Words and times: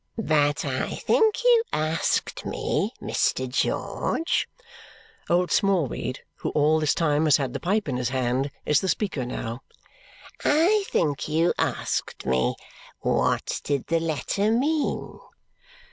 "But 0.17 0.65
I 0.65 0.95
think 0.95 1.43
you 1.43 1.63
asked 1.71 2.43
me, 2.43 2.91
Mr. 2.99 3.47
George" 3.47 4.47
old 5.29 5.51
Smallweed, 5.51 6.21
who 6.37 6.49
all 6.55 6.79
this 6.79 6.95
time 6.95 7.25
has 7.25 7.37
had 7.37 7.53
the 7.53 7.59
pipe 7.59 7.87
in 7.87 7.97
his 7.97 8.09
hand, 8.09 8.49
is 8.65 8.81
the 8.81 8.89
speaker 8.89 9.27
now 9.27 9.61
"I 10.43 10.85
think 10.87 11.27
you 11.27 11.53
asked 11.59 12.25
me, 12.25 12.55
what 13.01 13.61
did 13.63 13.85
the 13.85 13.99
letter 13.99 14.49
mean?" 14.49 15.19